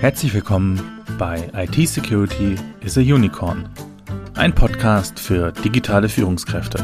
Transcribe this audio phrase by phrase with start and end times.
[0.00, 0.80] Herzlich willkommen
[1.18, 3.68] bei IT Security is a Unicorn,
[4.34, 6.82] ein Podcast für digitale Führungskräfte.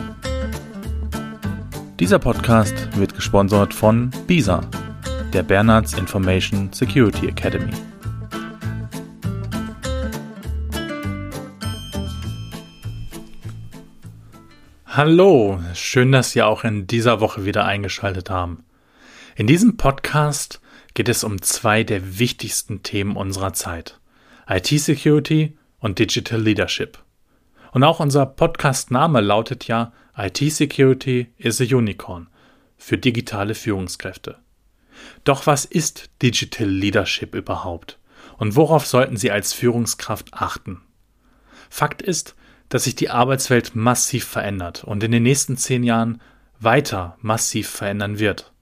[1.98, 4.60] Dieser Podcast wird gesponsert von BISA,
[5.32, 7.72] der Bernards Information Security Academy.
[14.84, 18.62] Hallo, schön, dass Sie auch in dieser Woche wieder eingeschaltet haben.
[19.36, 20.60] In diesem Podcast
[20.96, 24.00] geht es um zwei der wichtigsten Themen unserer Zeit.
[24.48, 26.98] IT-Security und Digital Leadership.
[27.72, 32.28] Und auch unser Podcast-Name lautet ja IT-Security is a Unicorn
[32.78, 34.38] für digitale Führungskräfte.
[35.24, 37.98] Doch was ist Digital Leadership überhaupt?
[38.38, 40.80] Und worauf sollten Sie als Führungskraft achten?
[41.68, 42.36] Fakt ist,
[42.70, 46.22] dass sich die Arbeitswelt massiv verändert und in den nächsten zehn Jahren
[46.58, 48.54] weiter massiv verändern wird.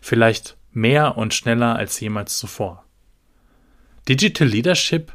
[0.00, 2.84] Vielleicht mehr und schneller als jemals zuvor.
[4.08, 5.12] Digital Leadership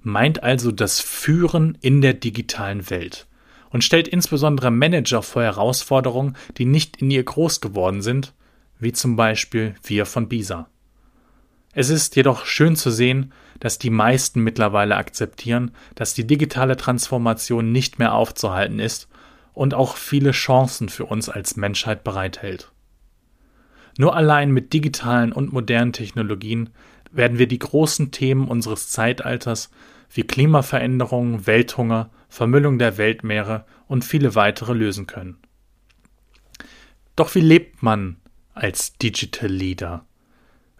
[0.00, 3.26] meint also das Führen in der digitalen Welt
[3.70, 8.34] und stellt insbesondere Manager vor Herausforderungen, die nicht in ihr groß geworden sind,
[8.78, 10.68] wie zum Beispiel wir von BISA.
[11.72, 17.72] Es ist jedoch schön zu sehen, dass die meisten mittlerweile akzeptieren, dass die digitale Transformation
[17.72, 19.08] nicht mehr aufzuhalten ist
[19.52, 22.72] und auch viele Chancen für uns als Menschheit bereithält.
[23.98, 26.70] Nur allein mit digitalen und modernen Technologien
[27.10, 29.70] werden wir die großen Themen unseres Zeitalters
[30.12, 35.38] wie Klimaveränderung, Welthunger, Vermüllung der Weltmeere und viele weitere lösen können.
[37.16, 38.18] Doch wie lebt man
[38.54, 40.06] als Digital Leader?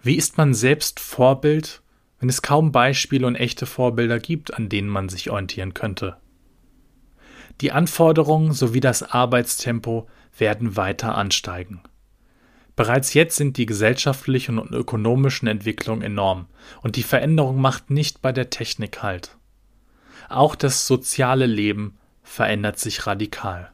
[0.01, 1.83] Wie ist man selbst Vorbild,
[2.21, 6.19] wenn es kaum Beispiele und echte Vorbilder gibt, an denen man sich orientieren könnte?
[7.63, 11.83] Die Anforderungen sowie das Arbeitstempo werden weiter ansteigen.
[12.79, 16.47] Bereits jetzt sind die gesellschaftlichen und ökonomischen Entwicklungen enorm
[16.81, 19.37] und die Veränderung macht nicht bei der Technik Halt.
[20.29, 23.73] Auch das soziale Leben verändert sich radikal.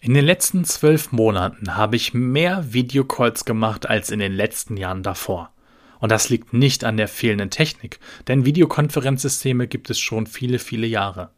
[0.00, 5.04] In den letzten zwölf Monaten habe ich mehr Videocalls gemacht als in den letzten Jahren
[5.04, 5.52] davor.
[6.00, 10.88] Und das liegt nicht an der fehlenden Technik, denn Videokonferenzsysteme gibt es schon viele, viele
[10.88, 11.30] Jahre.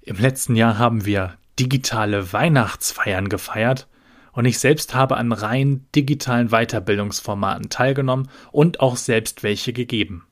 [0.00, 3.86] Im letzten Jahr haben wir digitale Weihnachtsfeiern gefeiert
[4.32, 10.26] und ich selbst habe an rein digitalen Weiterbildungsformaten teilgenommen und auch selbst welche gegeben.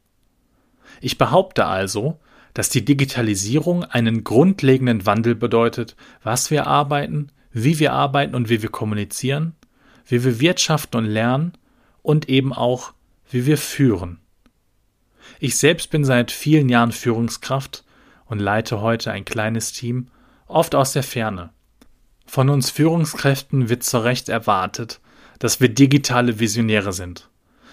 [1.01, 2.19] Ich behaupte also,
[2.55, 8.63] dass die Digitalisierung einen grundlegenden Wandel bedeutet, was wir arbeiten, wie wir arbeiten und wie
[8.63, 9.55] wir kommunizieren,
[10.07, 11.53] wie wir wirtschaften und lernen
[12.03, 12.93] und eben auch,
[13.31, 14.21] wie wir führen.
[15.39, 17.85] Ich selbst bin seit vielen Jahren Führungskraft
[18.27, 20.09] und leite heute ein kleines Team,
[20.47, 21.51] oft aus der Ferne.
[22.27, 25.01] Von uns Führungskräften wird zu Recht erwartet,
[25.39, 27.29] dass wir digitale Visionäre sind.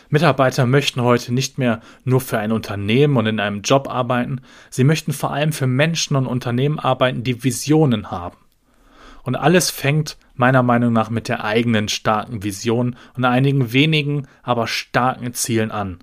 [0.09, 4.83] Mitarbeiter möchten heute nicht mehr nur für ein Unternehmen und in einem Job arbeiten, sie
[4.83, 8.37] möchten vor allem für Menschen und Unternehmen arbeiten, die Visionen haben.
[9.23, 14.67] Und alles fängt meiner Meinung nach mit der eigenen starken Vision und einigen wenigen, aber
[14.67, 15.99] starken Zielen an.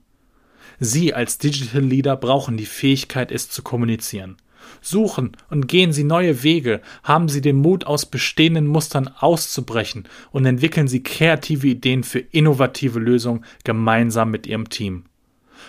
[0.80, 4.38] Sie als Digital Leader brauchen die Fähigkeit, es zu kommunizieren.
[4.80, 10.46] Suchen und gehen Sie neue Wege, haben Sie den Mut, aus bestehenden Mustern auszubrechen und
[10.46, 15.04] entwickeln Sie kreative Ideen für innovative Lösungen gemeinsam mit Ihrem Team.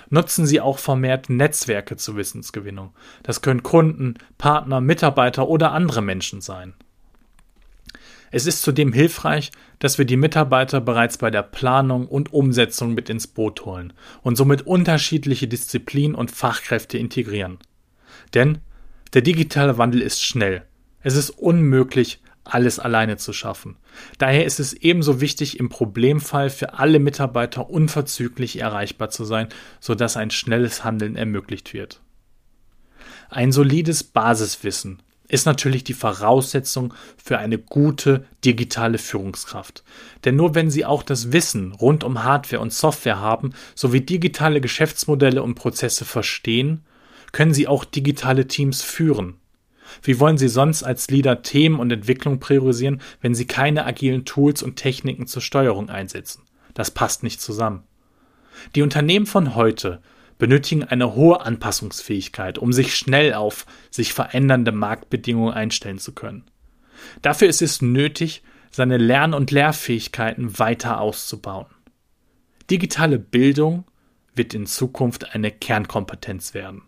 [0.10, 2.94] Nutzen Sie auch vermehrt Netzwerke zur Wissensgewinnung.
[3.24, 6.74] Das können Kunden, Partner, Mitarbeiter oder andere Menschen sein.
[8.32, 13.10] Es ist zudem hilfreich, dass wir die Mitarbeiter bereits bei der Planung und Umsetzung mit
[13.10, 13.92] ins Boot holen
[14.22, 17.60] und somit unterschiedliche Disziplinen und Fachkräfte integrieren.
[18.34, 18.60] Denn
[19.14, 20.64] der digitale Wandel ist schnell.
[21.02, 23.78] Es ist unmöglich, alles alleine zu schaffen.
[24.18, 29.48] Daher ist es ebenso wichtig, im Problemfall für alle Mitarbeiter unverzüglich erreichbar zu sein,
[29.80, 32.02] sodass ein schnelles Handeln ermöglicht wird.
[33.30, 39.84] Ein solides Basiswissen ist natürlich die Voraussetzung für eine gute digitale Führungskraft.
[40.26, 44.60] Denn nur wenn Sie auch das Wissen rund um Hardware und Software haben, sowie digitale
[44.60, 46.84] Geschäftsmodelle und Prozesse verstehen,
[47.32, 49.36] können Sie auch digitale Teams führen.
[50.04, 54.64] Wie wollen Sie sonst als Leader Themen und Entwicklung priorisieren, wenn Sie keine agilen Tools
[54.64, 56.44] und Techniken zur Steuerung einsetzen?
[56.74, 57.84] Das passt nicht zusammen.
[58.76, 60.02] Die Unternehmen von heute
[60.38, 66.46] benötigen eine hohe Anpassungsfähigkeit, um sich schnell auf sich verändernde Marktbedingungen einstellen zu können.
[67.22, 71.68] Dafür ist es nötig, seine Lern- und Lehrfähigkeiten weiter auszubauen.
[72.70, 73.84] Digitale Bildung
[74.34, 76.84] wird in Zukunft eine Kernkompetenz werden.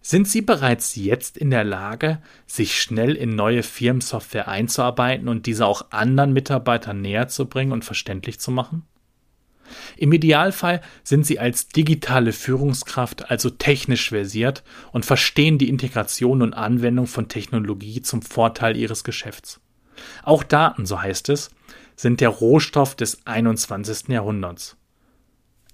[0.00, 5.66] Sind Sie bereits jetzt in der Lage, sich schnell in neue Firmensoftware einzuarbeiten und diese
[5.66, 8.84] auch anderen Mitarbeitern näher zu bringen und verständlich zu machen?
[9.96, 16.54] Im Idealfall sind sie als digitale Führungskraft also technisch versiert und verstehen die Integration und
[16.54, 19.60] Anwendung von Technologie zum Vorteil ihres Geschäfts.
[20.22, 21.50] Auch Daten, so heißt es,
[21.96, 24.08] sind der Rohstoff des 21.
[24.08, 24.76] Jahrhunderts.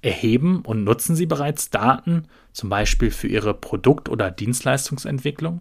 [0.02, 5.60] Erheben und nutzen Sie bereits Daten, zum Beispiel für Ihre Produkt- oder Dienstleistungsentwicklung?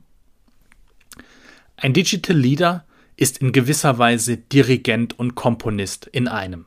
[1.77, 2.85] Ein Digital Leader
[3.15, 6.65] ist in gewisser Weise Dirigent und Komponist in einem.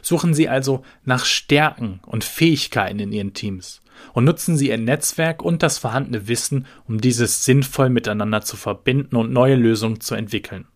[0.00, 3.82] Suchen Sie also nach Stärken und Fähigkeiten in Ihren Teams
[4.14, 9.16] und nutzen Sie Ihr Netzwerk und das vorhandene Wissen, um dieses sinnvoll miteinander zu verbinden
[9.16, 10.66] und neue Lösungen zu entwickeln.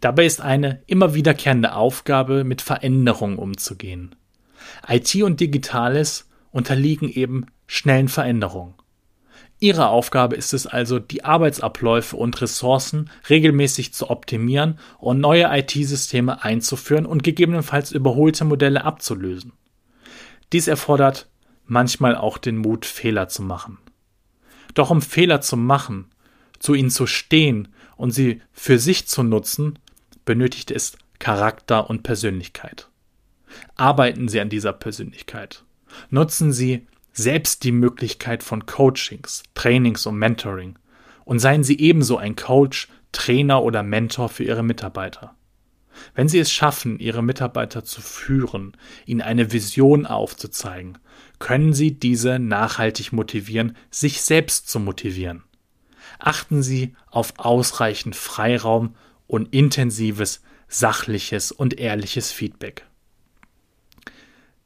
[0.00, 4.14] Dabei ist eine immer wiederkehrende Aufgabe, mit Veränderungen umzugehen.
[4.88, 8.74] IT und Digitales unterliegen eben schnellen Veränderungen.
[9.62, 16.42] Ihre Aufgabe ist es also, die Arbeitsabläufe und Ressourcen regelmäßig zu optimieren und neue IT-Systeme
[16.42, 19.52] einzuführen und gegebenenfalls überholte Modelle abzulösen.
[20.52, 21.28] Dies erfordert
[21.64, 23.78] manchmal auch den Mut, Fehler zu machen.
[24.74, 26.06] Doch um Fehler zu machen,
[26.58, 29.78] zu ihnen zu stehen und sie für sich zu nutzen,
[30.24, 32.88] benötigt es Charakter und Persönlichkeit.
[33.76, 35.64] Arbeiten Sie an dieser Persönlichkeit.
[36.10, 40.78] Nutzen Sie selbst die Möglichkeit von Coachings, Trainings und Mentoring
[41.24, 45.34] und seien Sie ebenso ein Coach, Trainer oder Mentor für Ihre Mitarbeiter.
[46.14, 50.98] Wenn Sie es schaffen, Ihre Mitarbeiter zu führen, ihnen eine Vision aufzuzeigen,
[51.38, 55.44] können Sie diese nachhaltig motivieren, sich selbst zu motivieren.
[56.18, 58.94] Achten Sie auf ausreichend Freiraum
[59.26, 62.86] und intensives, sachliches und ehrliches Feedback.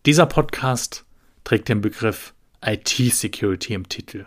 [0.07, 1.05] Dieser Podcast
[1.43, 2.33] trägt den Begriff
[2.65, 4.27] IT-Security im Titel.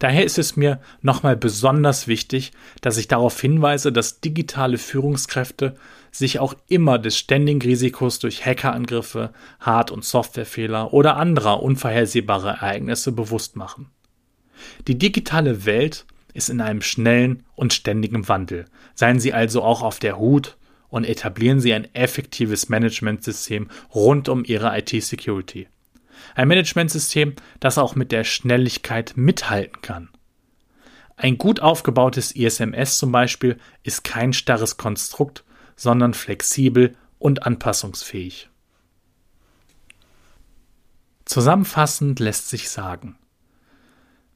[0.00, 2.50] Daher ist es mir nochmal besonders wichtig,
[2.80, 5.76] dass ich darauf hinweise, dass digitale Führungskräfte
[6.10, 13.12] sich auch immer des ständigen Risikos durch Hackerangriffe, Hard- und Softwarefehler oder anderer unvorhersehbarer Ereignisse
[13.12, 13.90] bewusst machen.
[14.88, 18.64] Die digitale Welt ist in einem schnellen und ständigen Wandel.
[18.96, 20.56] Seien Sie also auch auf der Hut
[20.94, 25.66] und etablieren Sie ein effektives Managementsystem rund um Ihre IT-Security.
[26.36, 30.10] Ein Managementsystem, das auch mit der Schnelligkeit mithalten kann.
[31.16, 35.42] Ein gut aufgebautes ISMS zum Beispiel ist kein starres Konstrukt,
[35.74, 38.48] sondern flexibel und anpassungsfähig.
[41.24, 43.18] Zusammenfassend lässt sich sagen,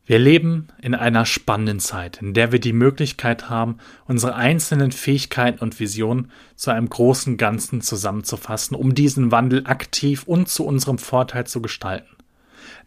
[0.08, 3.76] wir leben in einer spannenden Zeit, in der wir die Möglichkeit haben,
[4.06, 10.48] unsere einzelnen Fähigkeiten und Visionen zu einem großen Ganzen zusammenzufassen, um diesen Wandel aktiv und
[10.48, 12.08] zu unserem Vorteil zu gestalten.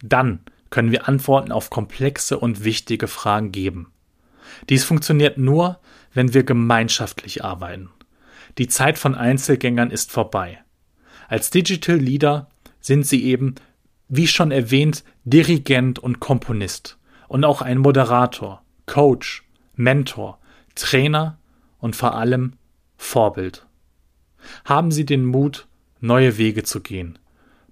[0.02, 0.40] Dann
[0.70, 3.92] können wir Antworten auf komplexe und wichtige Fragen geben.
[4.68, 5.78] Dies funktioniert nur,
[6.12, 7.90] wenn wir gemeinschaftlich arbeiten.
[8.58, 10.58] Die Zeit von Einzelgängern ist vorbei.
[11.28, 13.54] Als Digital Leader sind sie eben,
[14.08, 16.98] wie schon erwähnt, Dirigent und Komponist
[17.32, 19.42] und auch ein Moderator, Coach,
[19.74, 20.38] Mentor,
[20.74, 21.38] Trainer
[21.78, 22.52] und vor allem
[22.98, 23.66] Vorbild.
[24.66, 25.66] Haben Sie den Mut,
[25.98, 27.18] neue Wege zu gehen.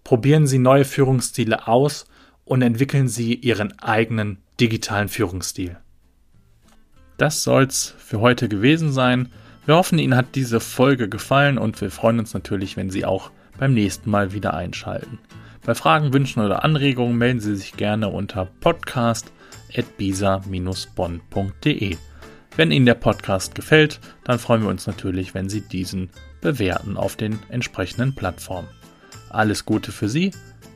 [0.03, 2.07] Probieren Sie neue Führungsstile aus
[2.47, 5.77] und entwickeln Sie Ihren eigenen digitalen Führungsstil.
[7.19, 9.29] Das soll's für heute gewesen sein.
[9.67, 13.31] Wir hoffen, Ihnen hat diese Folge gefallen und wir freuen uns natürlich, wenn Sie auch
[13.59, 15.19] beim nächsten Mal wieder einschalten.
[15.67, 19.31] Bei Fragen, Wünschen oder Anregungen melden Sie sich gerne unter podcast
[19.97, 21.97] bisa-bonn.de.
[22.57, 26.11] Wenn Ihnen der Podcast gefällt, dann freuen wir uns natürlich, wenn Sie diesen
[26.41, 28.69] bewerten auf den entsprechenden Plattformen.
[29.31, 30.33] Alles Gute für Sie,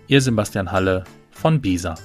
[0.07, 1.97] Ihr Sebastian Halle von Bisa.